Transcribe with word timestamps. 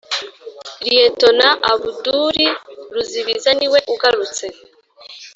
liyetona 0.85 1.47
abuduli 1.71 2.47
ruzibiza, 2.93 3.49
ni 3.57 3.67
we 3.71 3.79
ugarutse, 3.93 4.45